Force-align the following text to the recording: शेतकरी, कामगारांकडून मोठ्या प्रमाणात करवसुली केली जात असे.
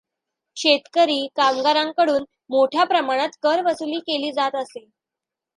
शेतकरी, 0.57 1.27
कामगारांकडून 1.35 2.23
मोठ्या 2.49 2.83
प्रमाणात 2.83 3.37
करवसुली 3.43 3.99
केली 3.99 4.31
जात 4.31 4.55
असे. 4.55 4.85